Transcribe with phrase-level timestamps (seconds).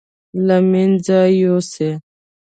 [0.45, 1.89] له مېنځه يوسي.